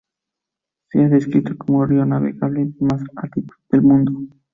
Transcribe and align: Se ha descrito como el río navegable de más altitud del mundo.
Se 0.89 0.99
ha 0.99 1.09
descrito 1.09 1.55
como 1.55 1.83
el 1.83 1.89
río 1.91 2.05
navegable 2.07 2.65
de 2.65 2.85
más 2.87 3.03
altitud 3.17 3.53
del 3.69 3.83
mundo. 3.83 4.19